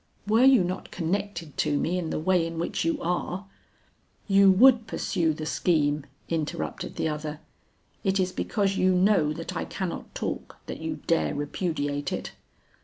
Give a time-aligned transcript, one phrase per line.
[0.25, 3.45] Were you not connected to me in the way in which you are'
[4.27, 7.39] 'You would pursue the scheme,' interrupted the other;
[8.03, 12.31] 'it is because you know that I cannot talk, that you dare repudiate it.